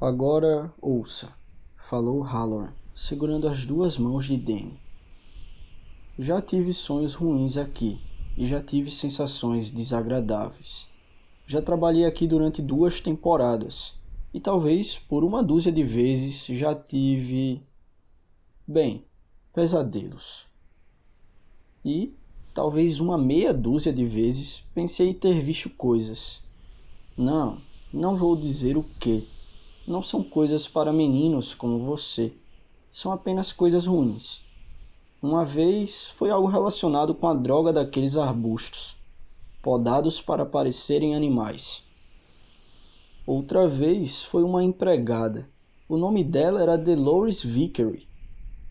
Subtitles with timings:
[0.00, 1.32] Agora ouça,
[1.76, 4.78] falou Halloran, segurando as duas mãos de Danny.
[6.16, 7.98] Já tive sonhos ruins aqui
[8.36, 10.88] e já tive sensações desagradáveis.
[11.48, 13.92] Já trabalhei aqui durante duas temporadas
[14.32, 17.60] e talvez por uma dúzia de vezes já tive.
[18.64, 19.04] Bem,
[19.52, 20.46] pesadelos.
[21.84, 22.14] E
[22.54, 26.40] talvez uma meia dúzia de vezes pensei ter visto coisas.
[27.16, 27.58] Não,
[27.92, 29.26] não vou dizer o que
[29.88, 32.32] não são coisas para meninos como você.
[32.92, 34.42] São apenas coisas ruins.
[35.22, 38.94] Uma vez foi algo relacionado com a droga daqueles arbustos,
[39.62, 41.82] podados para parecerem animais.
[43.26, 45.48] Outra vez foi uma empregada.
[45.88, 48.06] O nome dela era Dolores Vickery,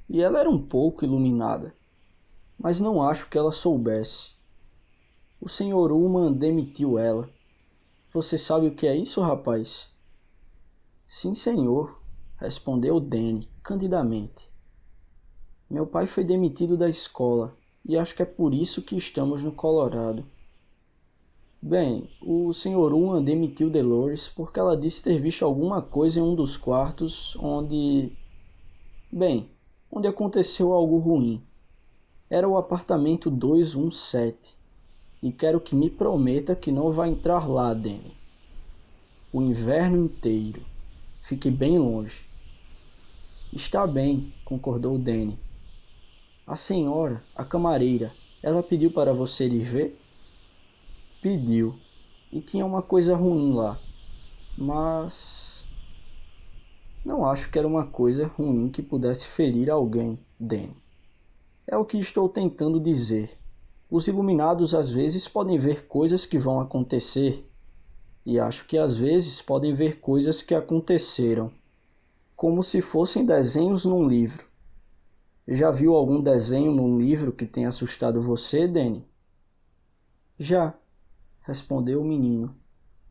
[0.08, 1.74] e ela era um pouco iluminada,
[2.58, 4.36] mas não acho que ela soubesse.
[5.42, 5.92] O Sr.
[5.92, 7.28] Ullman demitiu ela.
[8.14, 9.90] Você sabe o que é isso, rapaz?
[11.08, 12.02] Sim, senhor,
[12.36, 14.52] respondeu Danny candidamente.
[15.70, 17.56] Meu pai foi demitido da escola
[17.86, 20.26] e acho que é por isso que estamos no Colorado.
[21.62, 22.94] Bem, o Sr.
[22.94, 28.12] Uan demitiu Dolores porque ela disse ter visto alguma coisa em um dos quartos onde.
[29.10, 29.50] Bem,
[29.90, 31.42] onde aconteceu algo ruim.
[32.30, 34.58] Era o apartamento 217.
[35.24, 38.14] E quero que me prometa que não vai entrar lá, Danny.
[39.32, 40.62] O inverno inteiro.
[41.28, 42.26] Fique bem longe.
[43.52, 45.38] Está bem, concordou Danny.
[46.48, 50.00] A senhora, a camareira, ela pediu para você ir ver?
[51.22, 51.78] Pediu.
[52.32, 53.78] E tinha uma coisa ruim lá.
[54.58, 55.66] Mas.
[57.04, 60.78] Não acho que era uma coisa ruim que pudesse ferir alguém, Danny.
[61.68, 63.38] É o que estou tentando dizer.
[63.92, 67.46] Os iluminados às vezes podem ver coisas que vão acontecer
[68.28, 71.50] e acho que às vezes podem ver coisas que aconteceram,
[72.36, 74.46] como se fossem desenhos num livro.
[75.48, 79.02] Já viu algum desenho num livro que tenha assustado você, Danny?
[80.38, 80.74] Já,
[81.44, 82.54] respondeu o menino,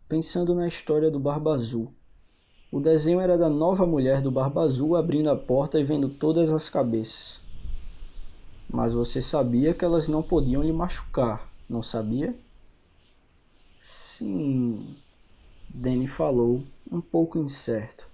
[0.06, 1.91] pensando na história do Barba Azul.
[2.71, 6.50] O desenho era da nova mulher do Barba Azul abrindo a porta e vendo todas
[6.50, 7.41] as cabeças.
[8.69, 12.37] Mas você sabia que elas não podiam lhe machucar, não sabia?
[13.81, 14.97] Sim,
[15.69, 18.09] Danny falou, um pouco incerto.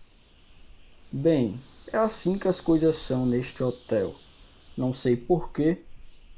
[1.12, 1.56] Bem,
[1.92, 4.14] é assim que as coisas são neste hotel.
[4.76, 5.82] Não sei porquê,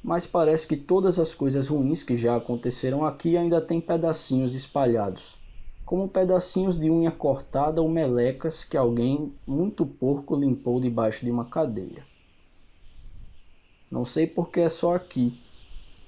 [0.03, 5.39] mas parece que todas as coisas ruins que já aconteceram aqui ainda têm pedacinhos espalhados,
[5.85, 11.45] como pedacinhos de unha cortada ou melecas que alguém muito porco limpou debaixo de uma
[11.47, 12.07] cadeira.
[13.91, 15.33] Não sei porque é só aqui.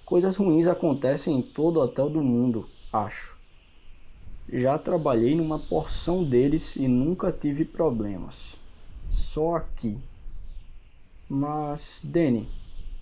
[0.04, 3.35] Coisas ruins acontecem em todo hotel do mundo, acho.
[4.48, 8.56] Já trabalhei numa porção deles e nunca tive problemas.
[9.10, 9.98] Só aqui.
[11.28, 12.48] Mas, Danny,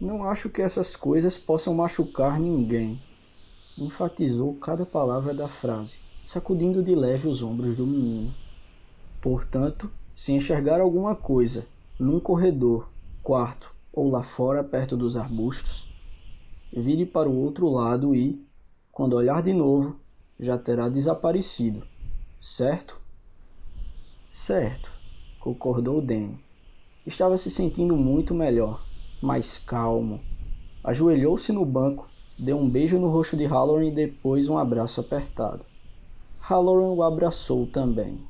[0.00, 2.98] não acho que essas coisas possam machucar ninguém.
[3.76, 8.34] Enfatizou cada palavra da frase, sacudindo de leve os ombros do menino.
[9.20, 11.66] Portanto, se enxergar alguma coisa,
[11.98, 12.88] num corredor,
[13.22, 15.86] quarto ou lá fora perto dos arbustos,
[16.72, 18.42] vire para o outro lado e,
[18.90, 19.96] quando olhar de novo,
[20.38, 21.86] já terá desaparecido,
[22.40, 23.00] certo?
[24.30, 24.90] Certo,
[25.40, 26.38] concordou Danny.
[27.06, 28.84] Estava se sentindo muito melhor,
[29.22, 30.20] mais calmo.
[30.82, 32.08] Ajoelhou-se no banco,
[32.38, 35.64] deu um beijo no rosto de Halloran e depois um abraço apertado.
[36.40, 38.26] Halloran o abraçou também.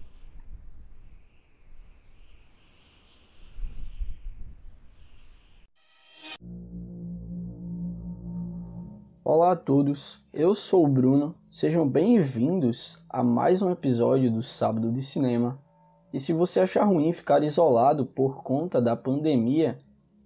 [9.27, 14.93] Olá a todos, eu sou o Bruno, sejam bem-vindos a mais um episódio do Sábado
[14.93, 15.59] de Cinema.
[16.13, 19.79] E se você achar ruim ficar isolado por conta da pandemia,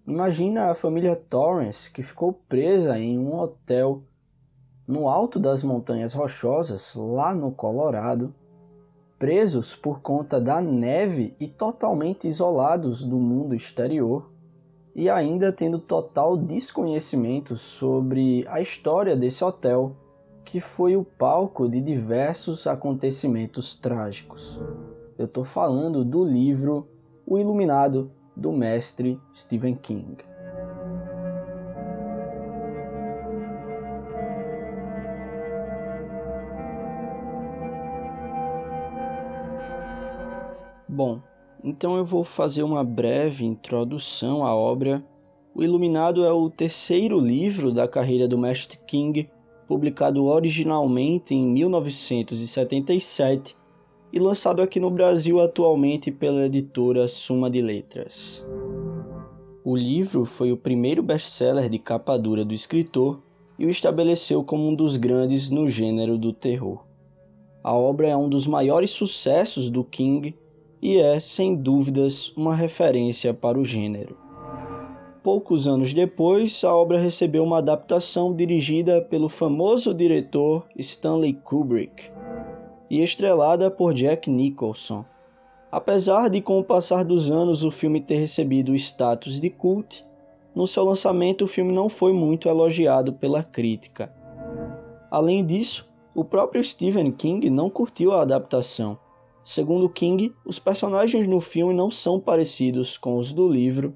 [0.05, 4.03] imagina a família Torrance que ficou presa em um hotel
[4.85, 8.35] no alto das Montanhas Rochosas, lá no Colorado,
[9.17, 14.29] presos por conta da neve e totalmente isolados do mundo exterior
[14.99, 19.95] e ainda tendo total desconhecimento sobre a história desse hotel,
[20.45, 24.61] que foi o palco de diversos acontecimentos trágicos.
[25.17, 26.89] Eu estou falando do livro
[27.25, 30.17] O Iluminado, do mestre Stephen King.
[40.89, 41.23] Bom,
[41.69, 45.05] então eu vou fazer uma breve introdução à obra.
[45.55, 49.29] O Iluminado é o terceiro livro da carreira do Mestre King,
[49.67, 53.55] publicado originalmente em 1977
[54.11, 58.43] e lançado aqui no Brasil atualmente pela editora Suma de Letras.
[59.63, 63.21] O livro foi o primeiro best-seller de capa dura do escritor
[63.59, 66.87] e o estabeleceu como um dos grandes no gênero do terror.
[67.63, 70.35] A obra é um dos maiores sucessos do King
[70.81, 74.17] e é, sem dúvidas, uma referência para o gênero.
[75.23, 82.11] Poucos anos depois, a obra recebeu uma adaptação dirigida pelo famoso diretor Stanley Kubrick
[82.89, 85.05] e estrelada por Jack Nicholson.
[85.71, 90.07] Apesar de, com o passar dos anos, o filme ter recebido o status de cult,
[90.55, 94.13] no seu lançamento o filme não foi muito elogiado pela crítica.
[95.11, 98.99] Além disso, o próprio Stephen King não curtiu a adaptação.
[99.49, 103.95] Segundo King, os personagens no filme não são parecidos com os do livro,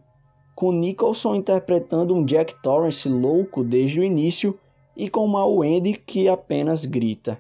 [0.55, 4.59] com Nicholson interpretando um Jack Torrance louco desde o início
[4.97, 7.39] e com uma Wendy que apenas grita.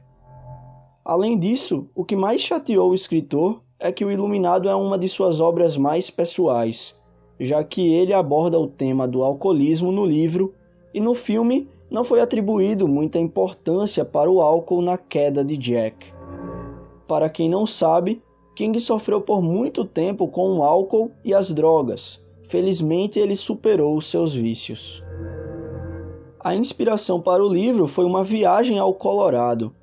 [1.03, 5.09] Além disso, o que mais chateou o escritor é que O Iluminado é uma de
[5.09, 6.95] suas obras mais pessoais,
[7.41, 10.53] já que ele aborda o tema do alcoolismo no livro
[10.93, 16.13] e no filme não foi atribuído muita importância para o álcool na queda de Jack.
[17.13, 18.23] Para quem não sabe,
[18.57, 22.25] King sofreu por muito tempo com o álcool e as drogas.
[22.49, 25.05] Felizmente ele superou seus vícios.
[26.41, 29.75] A inspiração para o livro foi uma viagem ao Colorado,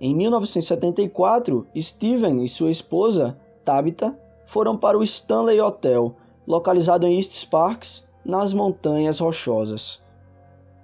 [0.00, 6.16] em 1974, Steven e sua esposa, Tabitha, foram para o Stanley Hotel,
[6.48, 10.02] localizado em East Sparks, nas Montanhas Rochosas.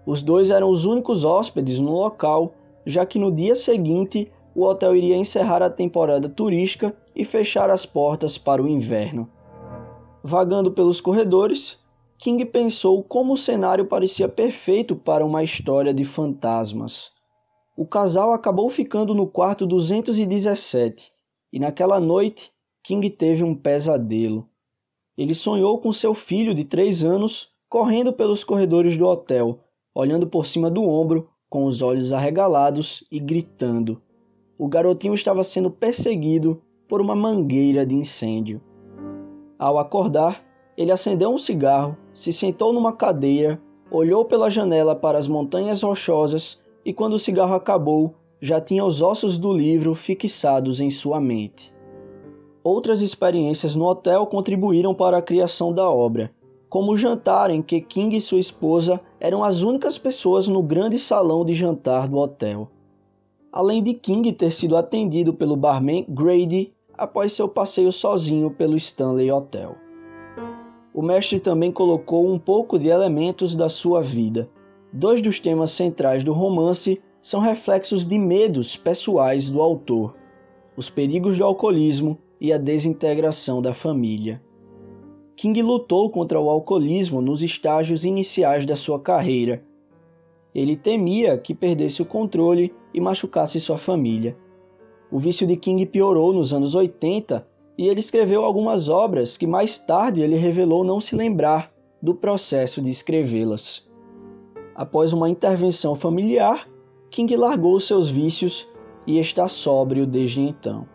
[0.05, 2.53] Os dois eram os únicos hóspedes no local,
[2.85, 7.87] já que no dia seguinte o hotel iria encerrar a temporada turística e fechar as
[7.87, 9.31] portas para o inverno.
[10.21, 11.79] Vagando pelos corredores,
[12.19, 17.13] King pensou como o cenário parecia perfeito para uma história de fantasmas.
[17.77, 21.13] O casal acabou ficando no quarto 217
[21.53, 22.51] e naquela noite
[22.83, 24.49] King teve um pesadelo.
[25.17, 29.61] Ele sonhou com seu filho de três anos correndo pelos corredores do hotel,
[29.95, 34.03] olhando por cima do ombro, com os olhos arregalados e gritando.
[34.59, 38.61] O garotinho estava sendo perseguido por uma mangueira de incêndio.
[39.57, 40.45] Ao acordar,
[40.77, 46.61] ele acendeu um cigarro, se sentou numa cadeira, olhou pela janela para as montanhas rochosas
[46.85, 51.73] e quando o cigarro acabou, já tinha os ossos do livro fixados em sua mente.
[52.65, 56.33] Outras experiências no hotel contribuíram para a criação da obra,
[56.69, 60.99] como o jantar em que King e sua esposa eram as únicas pessoas no grande
[60.99, 62.69] salão de jantar do hotel.
[63.53, 69.31] Além de King ter sido atendido pelo barman Grady após seu passeio sozinho pelo Stanley
[69.31, 69.77] Hotel.
[70.93, 74.51] O mestre também colocou um pouco de elementos da sua vida,
[74.93, 80.15] Dois dos temas centrais do romance são reflexos de medos pessoais do autor:
[80.77, 84.43] os perigos do alcoolismo e a desintegração da família.
[85.37, 89.63] King lutou contra o alcoolismo nos estágios iniciais da sua carreira.
[90.55, 94.37] Ele temia que perdesse o controle e machucasse sua família.
[95.11, 97.47] O vício de King piorou nos anos 80
[97.79, 101.73] e ele escreveu algumas obras que mais tarde ele revelou não se lembrar
[102.03, 103.89] do processo de escrevê-las.
[104.75, 106.69] Após uma intervenção familiar,
[107.11, 108.69] King largou seus vícios
[109.07, 110.87] e está sóbrio desde então.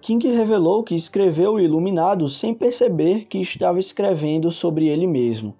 [0.00, 5.54] King revelou que escreveu o Iluminado sem perceber que estava escrevendo sobre ele mesmo.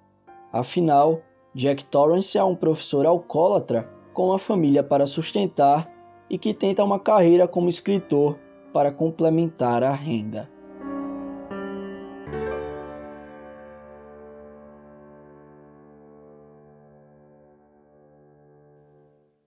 [0.52, 1.22] Afinal,
[1.54, 5.90] Jack Torrance é um professor alcoólatra com uma família para sustentar
[6.30, 8.38] e que tenta uma carreira como escritor
[8.72, 10.48] para complementar a renda.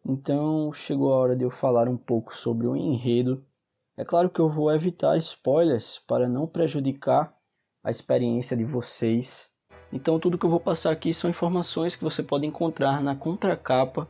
[0.06, 3.44] Então chegou a hora de eu falar um pouco sobre o enredo.
[3.98, 7.34] É claro que eu vou evitar spoilers para não prejudicar
[7.84, 9.50] a experiência de vocês.
[9.92, 14.08] Então tudo que eu vou passar aqui são informações que você pode encontrar na contracapa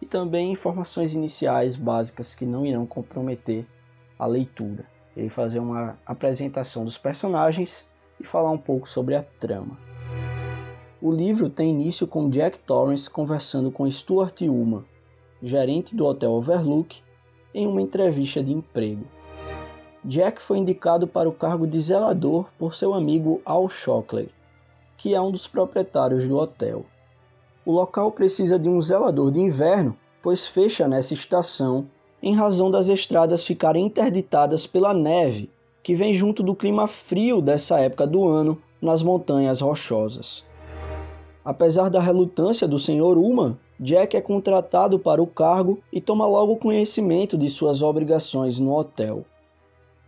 [0.00, 3.66] e também informações iniciais básicas que não irão comprometer
[4.18, 4.84] a leitura.
[5.16, 7.84] Vou fazer uma apresentação dos personagens
[8.18, 9.78] e falar um pouco sobre a trama.
[11.02, 14.84] O livro tem início com Jack Torrance conversando com Stuart Ullman,
[15.42, 17.02] gerente do Hotel Overlook,
[17.54, 19.04] em uma entrevista de emprego.
[20.04, 24.28] Jack foi indicado para o cargo de zelador por seu amigo Al Shockley,
[24.96, 26.84] que é um dos proprietários do hotel.
[27.70, 31.86] O local precisa de um zelador de inverno, pois fecha nessa estação
[32.20, 35.48] em razão das estradas ficarem interditadas pela neve
[35.80, 40.44] que vem junto do clima frio dessa época do ano nas montanhas rochosas.
[41.44, 43.16] Apesar da relutância do Sr.
[43.16, 48.76] Ullman, Jack é contratado para o cargo e toma logo conhecimento de suas obrigações no
[48.76, 49.24] hotel.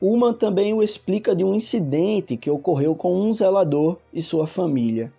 [0.01, 5.13] Uma também o explica de um incidente que ocorreu com um zelador e sua família.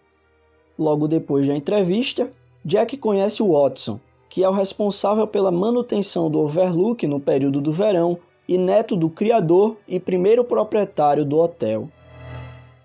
[0.77, 2.31] Logo depois da entrevista,
[2.65, 3.99] Jack conhece Watson,
[4.29, 9.09] que é o responsável pela manutenção do Overlook no período do verão e neto do
[9.09, 11.89] criador e primeiro proprietário do hotel.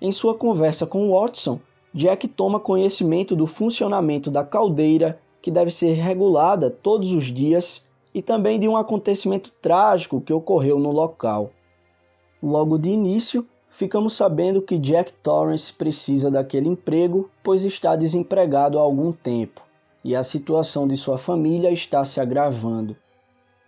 [0.01, 1.59] Em sua conversa com Watson,
[1.93, 8.21] Jack toma conhecimento do funcionamento da caldeira, que deve ser regulada todos os dias, e
[8.21, 11.51] também de um acontecimento trágico que ocorreu no local.
[12.43, 13.47] Logo de início,
[13.79, 19.63] ficamos sabendo que Jack Torrance precisa daquele emprego, pois está desempregado há algum tempo,
[20.03, 22.97] e a situação de sua família está se agravando.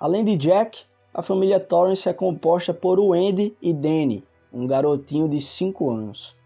[0.00, 0.80] Além de Jack,
[1.14, 6.36] a família Torrance é composta por Wendy e Danny, um garotinho de 5 anos.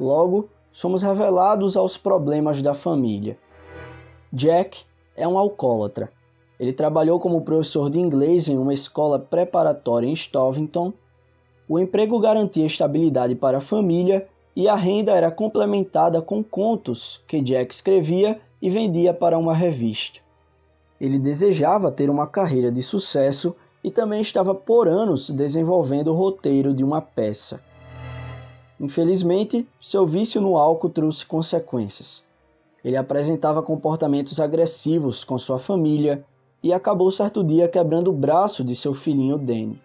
[0.00, 3.36] Logo, somos revelados aos problemas da família.
[4.32, 4.82] Jack
[5.14, 6.10] é um alcoólatra.
[6.58, 10.94] Ele trabalhou como professor de inglês em uma escola preparatória em Stovington.
[11.68, 17.40] O emprego garantia estabilidade para a família e a renda era complementada com contos que
[17.40, 20.20] Jack escrevia e vendia para uma revista.
[21.00, 26.72] Ele desejava ter uma carreira de sucesso e também estava por anos desenvolvendo o roteiro
[26.72, 27.60] de uma peça.
[28.78, 32.22] Infelizmente, seu vício no álcool trouxe consequências.
[32.84, 36.24] Ele apresentava comportamentos agressivos com sua família
[36.62, 39.80] e acabou certo dia quebrando o braço de seu filhinho Danny.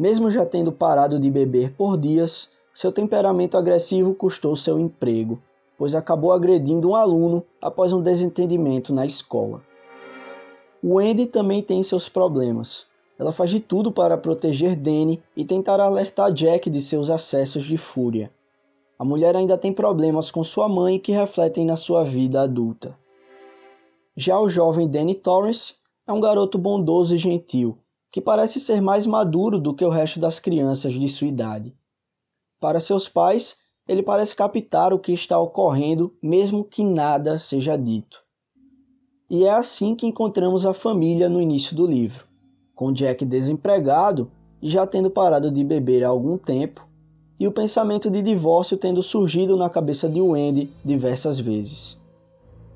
[0.00, 5.38] Mesmo já tendo parado de beber por dias, seu temperamento agressivo custou seu emprego,
[5.76, 9.60] pois acabou agredindo um aluno após um desentendimento na escola.
[10.82, 12.86] Wendy também tem seus problemas,
[13.18, 17.76] ela faz de tudo para proteger Danny e tentar alertar Jack de seus acessos de
[17.76, 18.30] fúria.
[18.98, 22.96] A mulher ainda tem problemas com sua mãe que refletem na sua vida adulta.
[24.16, 25.74] Já o jovem Danny Torrance
[26.06, 27.76] é um garoto bondoso e gentil,
[28.10, 31.74] que parece ser mais maduro do que o resto das crianças de sua idade.
[32.58, 38.22] Para seus pais, ele parece captar o que está ocorrendo, mesmo que nada seja dito.
[39.28, 42.30] E é assim que encontramos a família no início do livro
[42.80, 44.30] com Jack desempregado
[44.62, 46.88] e já tendo parado de beber há algum tempo,
[47.38, 51.98] e o pensamento de divórcio tendo surgido na cabeça de Wendy diversas vezes,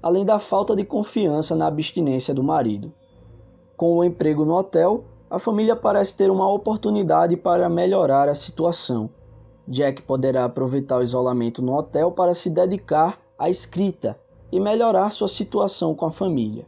[0.03, 2.93] além da falta de confiança na abstinência do marido.
[3.79, 9.11] Com o emprego no hotel, a família parece ter uma oportunidade para melhorar a situação.
[9.67, 14.19] Jack poderá aproveitar o isolamento no hotel para se dedicar à escrita
[14.53, 16.67] e melhorar sua situação com a família.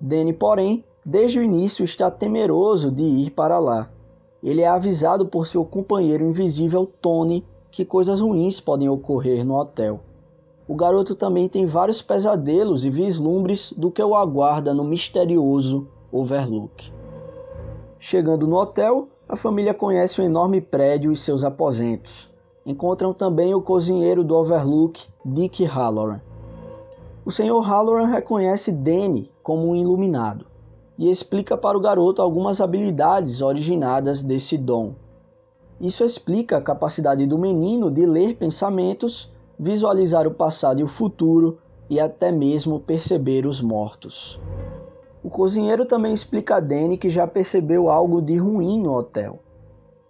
[0.00, 3.90] Danny, porém, Desde o início está temeroso de ir para lá.
[4.42, 10.00] Ele é avisado por seu companheiro invisível Tony que coisas ruins podem ocorrer no hotel.
[10.66, 16.90] O garoto também tem vários pesadelos e vislumbres do que o aguarda no misterioso Overlook.
[17.98, 22.28] Chegando no hotel, a família conhece o enorme prédio e seus aposentos.
[22.66, 26.20] Encontram também o cozinheiro do Overlook, Dick Halloran.
[27.24, 27.60] O Sr.
[27.60, 30.46] Halloran reconhece Danny como um iluminado
[30.98, 34.94] e explica para o garoto algumas habilidades originadas desse dom.
[35.80, 41.58] Isso explica a capacidade do menino de ler pensamentos, visualizar o passado e o futuro
[41.88, 44.40] e até mesmo perceber os mortos.
[45.24, 49.38] O cozinheiro também explica a Danny que já percebeu algo de ruim no hotel.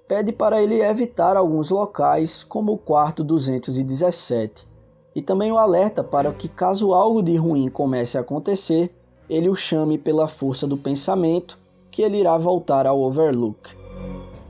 [0.08, 4.66] Pede para ele evitar alguns locais, como o quarto 217,
[5.14, 8.92] e também o alerta para que, caso algo de ruim comece a acontecer,
[9.30, 11.60] ele o chame pela força do pensamento
[11.92, 13.70] que ele irá voltar ao Overlook.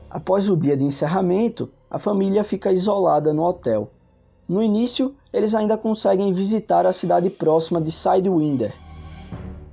[0.09, 3.91] Após o dia de encerramento, a família fica isolada no hotel.
[4.49, 8.73] No início, eles ainda conseguem visitar a cidade próxima de Sidewinder.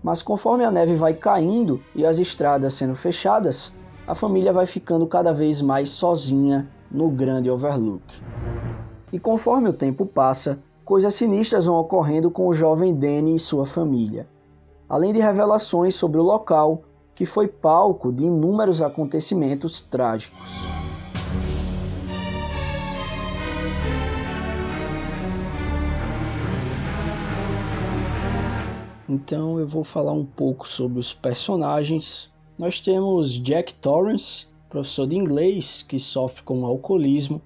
[0.02, 3.72] Mas conforme a neve vai caindo e as estradas sendo fechadas,
[4.06, 8.22] a família vai ficando cada vez mais sozinha no grande Overlook.
[9.12, 13.64] E conforme o tempo passa, coisas sinistras vão ocorrendo com o jovem Danny e sua
[13.64, 14.26] família
[14.92, 16.82] além de revelações sobre o local,
[17.14, 20.81] que foi palco de inúmeros acontecimentos trágicos.
[29.12, 32.32] Então eu vou falar um pouco sobre os personagens.
[32.56, 37.38] Nós temos Jack Torrance, professor de inglês que sofre com alcoolismo,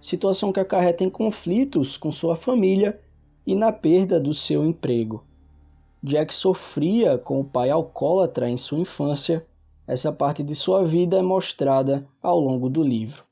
[0.00, 2.98] situação que acarreta em conflitos com sua família
[3.46, 5.22] e na perda do seu emprego.
[6.02, 9.46] Jack sofria com o pai alcoólatra em sua infância.
[9.86, 13.22] Essa parte de sua vida é mostrada ao longo do livro.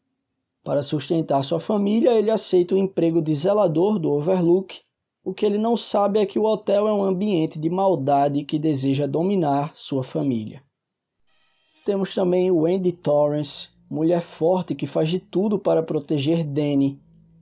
[0.62, 4.82] Para sustentar sua família, ele aceita o emprego de zelador do Overlook.
[5.22, 8.58] O que ele não sabe é que o hotel é um ambiente de maldade que
[8.58, 10.62] deseja dominar sua família.
[11.84, 16.98] Temos também o Andy Torrance, mulher forte que faz de tudo para proteger Danny.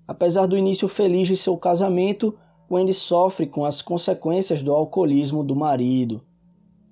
[0.09, 2.37] Apesar do início feliz de seu casamento,
[2.71, 6.23] Wendy sofre com as consequências do alcoolismo do marido.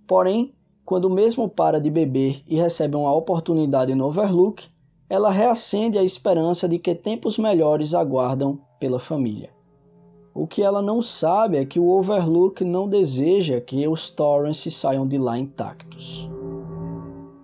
[0.07, 4.69] Porém, quando mesmo para de beber e recebe uma oportunidade no Overlook,
[5.09, 9.55] ela reacende a esperança de que tempos melhores aguardam pela família.
[10.38, 15.09] O que ela não sabe é que o Overlook não deseja que os Torrance saiam
[15.09, 16.28] de lá intactos.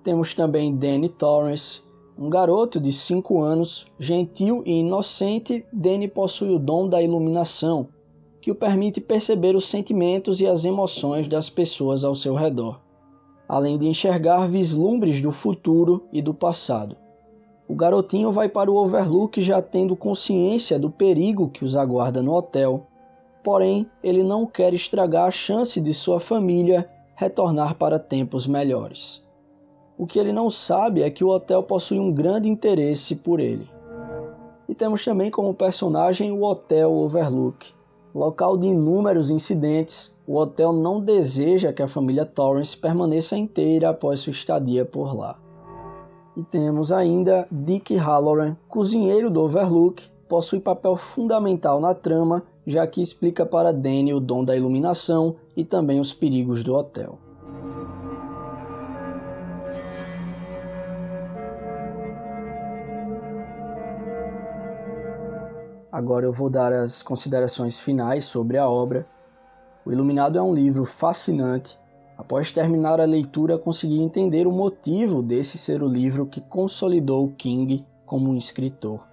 [0.04, 1.80] Temos também Danny Torrance,
[2.18, 5.64] um garoto de 5 anos, gentil e inocente.
[5.72, 7.88] Danny possui o dom da iluminação,
[8.42, 12.78] que o permite perceber os sentimentos e as emoções das pessoas ao seu redor,
[13.48, 16.94] além de enxergar vislumbres do futuro e do passado.
[17.72, 22.34] O garotinho vai para o Overlook já tendo consciência do perigo que os aguarda no
[22.34, 22.86] hotel,
[23.42, 29.24] porém ele não quer estragar a chance de sua família retornar para tempos melhores.
[29.96, 33.66] O que ele não sabe é que o hotel possui um grande interesse por ele.
[34.68, 37.72] E temos também como personagem o Hotel Overlook,
[38.14, 40.14] local de inúmeros incidentes.
[40.26, 45.38] O hotel não deseja que a família Torrance permaneça inteira após sua estadia por lá.
[46.34, 53.02] E temos ainda Dick Halloran, cozinheiro do Overlook, possui papel fundamental na trama, já que
[53.02, 57.18] explica para Danny o dom da iluminação e também os perigos do hotel.
[65.92, 69.06] Agora eu vou dar as considerações finais sobre a obra.
[69.84, 71.78] O Iluminado é um livro fascinante.
[72.22, 77.84] Após terminar a leitura, consegui entender o motivo desse ser o livro que consolidou King
[78.06, 79.04] como um escritor.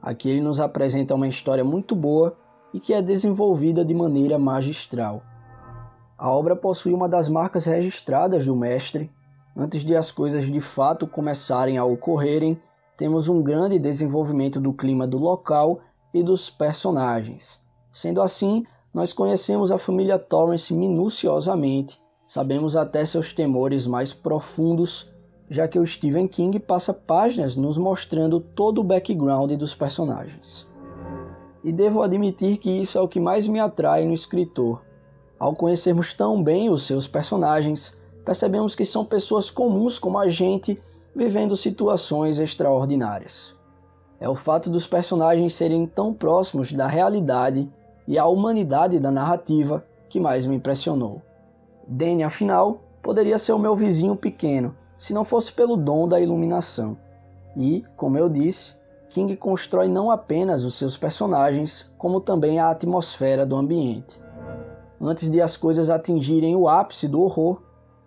[0.00, 2.36] Aqui ele nos apresenta uma história muito boa
[2.72, 5.24] e que é desenvolvida de maneira magistral.
[6.16, 9.10] A obra possui uma das marcas registradas do mestre.
[9.56, 12.56] Antes de as coisas de fato começarem a ocorrerem,
[12.96, 15.80] temos um grande desenvolvimento do clima do local
[16.14, 17.60] e dos personagens.
[17.92, 25.10] Sendo assim, nós conhecemos a família Torrance minuciosamente, sabemos até seus temores mais profundos,
[25.48, 30.68] já que o Stephen King passa páginas nos mostrando todo o background dos personagens.
[31.62, 34.82] E devo admitir que isso é o que mais me atrai no escritor.
[35.38, 40.80] Ao conhecermos tão bem os seus personagens, percebemos que são pessoas comuns como a gente,
[41.14, 43.54] vivendo situações extraordinárias
[44.22, 47.68] é o fato dos personagens serem tão próximos da realidade
[48.06, 51.20] e a humanidade da narrativa que mais me impressionou.
[51.86, 56.96] Danny, afinal, poderia ser o meu vizinho pequeno, se não fosse pelo dom da iluminação.
[57.56, 58.74] E, como eu disse,
[59.08, 64.22] King constrói não apenas os seus personagens, como também a atmosfera do ambiente.
[65.00, 67.60] Antes de as coisas atingirem o ápice do horror,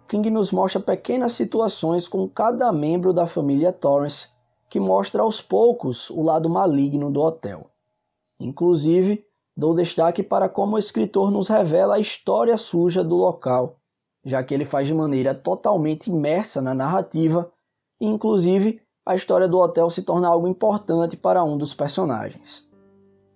[0.07, 4.29] King nos mostra pequenas situações com cada membro da família Torrance
[4.69, 7.69] que mostra aos poucos o lado maligno do hotel.
[8.39, 9.24] Inclusive,
[9.55, 13.77] dou destaque para como o escritor nos revela a história suja do local,
[14.23, 17.51] já que ele faz de maneira totalmente imersa na narrativa,
[18.01, 22.67] e inclusive a história do hotel se torna algo importante para um dos personagens.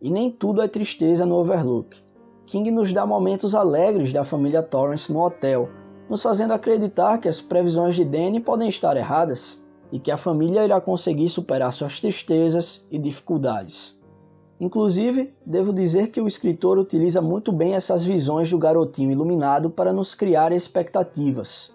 [0.01, 2.03] E nem tudo é tristeza no Overlook.
[2.45, 5.69] King nos dá momentos alegres da família Torrance no hotel,
[6.09, 10.65] nos fazendo acreditar que as previsões de Danny podem estar erradas e que a família
[10.65, 13.98] irá conseguir superar suas tristezas e dificuldades.
[14.59, 19.93] Inclusive, devo dizer que o escritor utiliza muito bem essas visões do garotinho iluminado para
[19.93, 21.71] nos criar expectativas.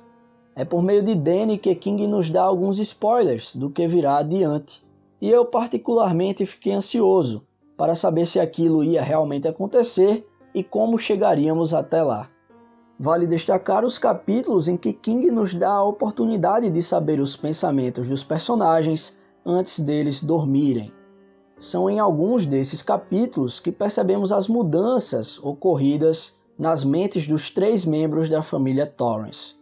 [0.54, 4.84] É por meio de Danny que King nos dá alguns spoilers do que virá adiante,
[5.20, 7.42] e eu particularmente fiquei ansioso
[7.76, 12.28] para saber se aquilo ia realmente acontecer e como chegaríamos até lá.
[12.98, 18.06] Vale destacar os capítulos em que King nos dá a oportunidade de saber os pensamentos
[18.06, 20.92] dos personagens antes deles dormirem.
[21.64, 28.28] São em alguns desses capítulos que percebemos as mudanças ocorridas nas mentes dos três membros
[28.28, 29.54] da família Torrance.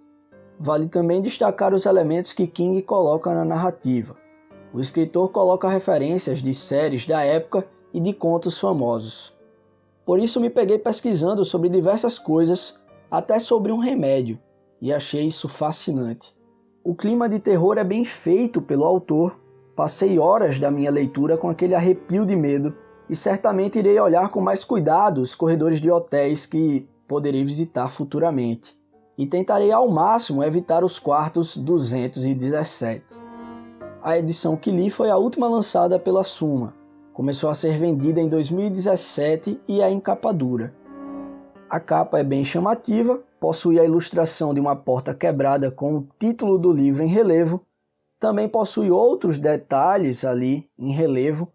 [0.59, 4.17] Vale também destacar os elementos que King coloca na narrativa.
[4.75, 9.33] O escritor coloca referências de séries da época e de contos famosos.
[10.05, 14.41] Por isso me peguei pesquisando sobre diversas coisas até sobre um remédio,
[14.81, 16.35] e achei isso fascinante.
[16.83, 19.39] O clima de terror é bem feito pelo autor.
[19.75, 22.75] Passei horas da minha leitura com aquele arrepio de medo
[23.09, 28.79] e certamente irei olhar com mais cuidado os corredores de hotéis que poderei visitar futuramente.
[29.17, 33.23] E tentarei ao máximo evitar os quartos 217.
[34.03, 36.75] A edição que li foi a última lançada pela Suma.
[37.15, 40.75] Começou a ser vendida em 2017 e é em capa dura.
[41.69, 46.59] A capa é bem chamativa, possui a ilustração de uma porta quebrada com o título
[46.59, 47.63] do livro em relevo.
[48.23, 51.49] Também possui outros detalhes ali em relevo,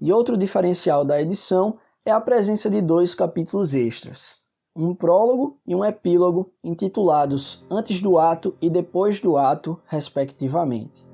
[0.00, 4.36] e outro diferencial da edição é a presença de dois capítulos extras,
[4.76, 11.04] um prólogo e um epílogo intitulados Antes do Ato e Depois do Ato, respectivamente.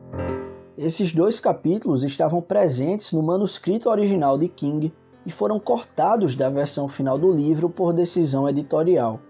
[0.77, 4.93] Esses dois capítulos estavam presentes no manuscrito original de King
[5.25, 9.21] e foram cortados da versão final do livro por decisão editorial.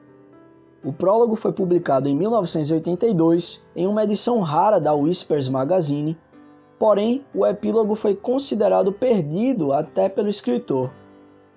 [0.84, 6.18] O prólogo foi publicado em 1982 em uma edição rara da Whispers Magazine,
[6.76, 10.90] porém o epílogo foi considerado perdido até pelo escritor.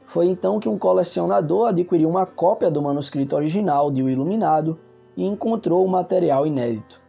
[0.05, 4.77] Foi então que um colecionador adquiriu uma cópia do manuscrito original de O Iluminado
[5.17, 7.01] e encontrou o material inédito.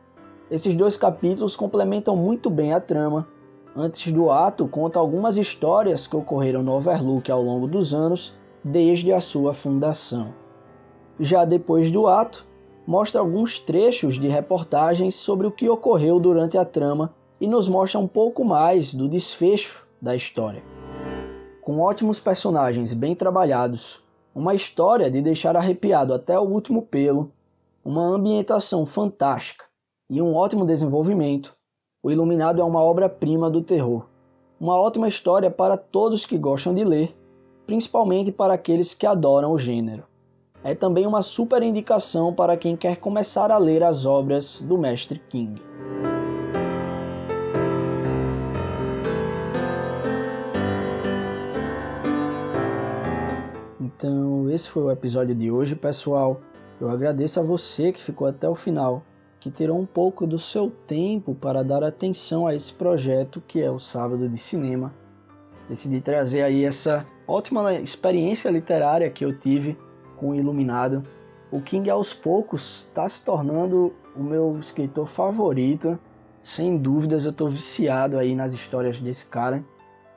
[0.51, 3.29] Esses dois capítulos complementam muito bem a trama.
[3.77, 8.33] Antes do ato, conta algumas histórias que ocorreram no Overlook ao longo dos anos,
[8.65, 10.46] desde a sua fundação.
[11.19, 12.47] Já depois do ato,
[12.87, 17.99] mostra alguns trechos de reportagens sobre o que ocorreu durante a trama e nos mostra
[17.99, 20.63] um pouco mais do desfecho da história.
[21.63, 24.03] Com ótimos personagens bem trabalhados,
[24.35, 27.33] uma história de deixar arrepiado até o último pelo,
[27.83, 29.65] uma ambientação fantástica
[30.11, 31.57] e um ótimo desenvolvimento,
[32.03, 34.07] O Iluminado é uma obra-prima do terror.
[34.61, 37.17] Uma ótima história para todos que gostam de ler,
[37.67, 40.05] principalmente para aqueles que adoram o gênero
[40.67, 45.23] é também uma super indicação para quem quer começar a ler as obras do mestre
[45.29, 45.63] King.
[53.81, 56.41] Então, esse foi o episódio de hoje, pessoal.
[56.81, 59.05] Eu agradeço a você que ficou até o final,
[59.39, 63.71] que tirou um pouco do seu tempo para dar atenção a esse projeto que é
[63.71, 64.93] o Sábado de Cinema.
[65.69, 69.79] Decidi trazer aí essa ótima experiência literária que eu tive
[70.17, 71.03] com o Iluminado.
[71.51, 75.99] O King aos poucos está se tornando o meu escritor favorito.
[76.43, 79.65] Sem dúvidas, eu estou viciado aí nas histórias desse cara.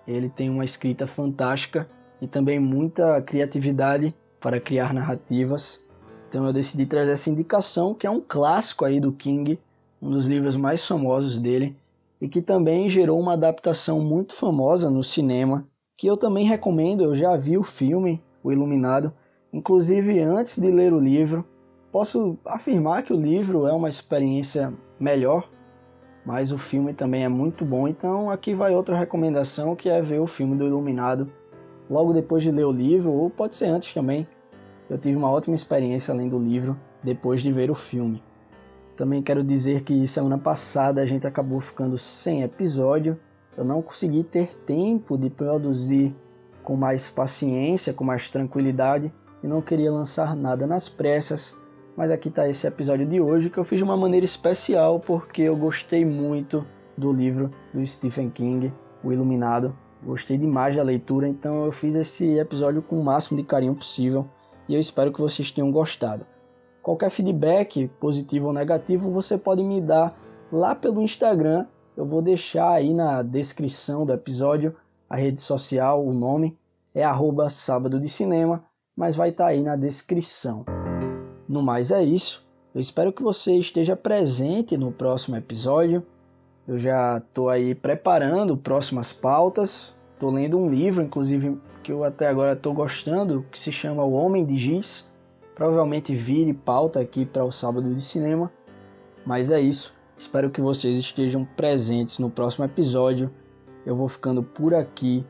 [0.08, 1.88] Ele tem uma escrita fantástica
[2.22, 5.82] e também muita criatividade para criar narrativas.
[6.28, 9.60] Então eu decidi trazer essa indicação, que é um clássico aí do King,
[10.02, 11.76] um dos livros mais famosos dele,
[12.22, 17.16] e que também gerou uma adaptação muito famosa no cinema, que eu também recomendo, eu
[17.16, 19.14] já vi o filme, O Iluminado,
[19.52, 21.44] Inclusive, antes de ler o livro,
[21.92, 25.50] posso afirmar que o livro é uma experiência melhor,
[26.24, 27.88] mas o filme também é muito bom.
[27.88, 31.32] Então, aqui vai outra recomendação que é ver o filme do Iluminado
[31.90, 34.28] logo depois de ler o livro, ou pode ser antes também.
[34.88, 38.24] Eu tive uma ótima experiência além do livro depois de ver o filme.
[38.96, 43.20] Também quero dizer que semana passada a gente acabou ficando sem episódio.
[43.58, 46.16] Eu não consegui ter tempo de produzir
[46.64, 49.12] com mais paciência, com mais tranquilidade
[49.44, 51.56] e não queria lançar nada nas pressas,
[51.96, 55.42] mas aqui está esse episódio de hoje que eu fiz de uma maneira especial porque
[55.42, 56.66] eu gostei muito
[56.98, 58.74] do livro do Stephen King,
[59.04, 59.76] O Iluminado.
[60.02, 64.26] Gostei demais da leitura, então eu fiz esse episódio com o máximo de carinho possível
[64.68, 66.26] e eu espero que vocês tenham gostado.
[66.82, 70.18] Qualquer feedback, positivo ou negativo, você pode me dar
[70.52, 71.66] lá pelo Instagram.
[71.98, 74.74] Eu vou deixar aí na descrição do episódio
[75.10, 76.58] a rede social, o nome
[76.94, 78.64] é arroba sábado de cinema
[79.00, 80.66] mas vai estar tá aí na descrição.
[81.48, 82.46] No mais é isso.
[82.76, 86.06] Eu espero que você esteja presente no próximo episódio.
[86.68, 89.96] Eu já estou aí preparando próximas pautas.
[90.14, 94.12] Estou lendo um livro, inclusive, que eu até agora estou gostando, que se chama O
[94.12, 95.06] Homem de Giz.
[95.56, 98.52] Provavelmente vire pauta aqui para o sábado de cinema.
[99.26, 99.96] Mas é isso.
[100.18, 103.32] Espero que vocês estejam presentes no próximo episódio.
[103.86, 105.26] Eu vou ficando por aqui.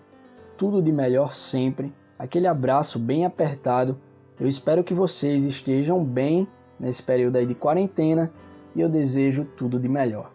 [0.58, 3.98] Tudo de melhor sempre aquele abraço bem apertado.
[4.38, 6.46] Eu espero que vocês estejam bem
[6.78, 8.32] nesse período aí de quarentena
[8.76, 10.32] e eu desejo tudo de melhor.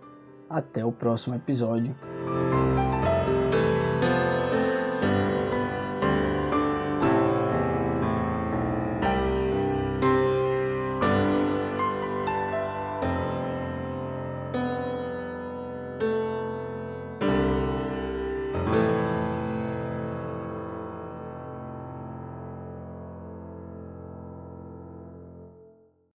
[0.48, 1.94] Até o próximo episódio.